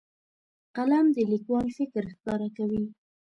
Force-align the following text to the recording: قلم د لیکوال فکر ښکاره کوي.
قلم 0.75 1.05
د 1.15 1.17
لیکوال 1.31 1.67
فکر 1.77 2.03
ښکاره 2.13 2.47
کوي. 2.57 2.83